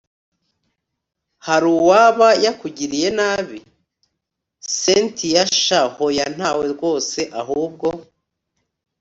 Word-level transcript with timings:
haruwaba 1.47 2.27
yakugiriye 2.45 3.07
nabi!? 3.17 3.59
cyntia 4.77 5.43
sha 5.63 5.81
hoya 5.95 6.25
ntawe 6.35 6.63
rwose, 6.73 7.19
ahubwo 7.41 7.87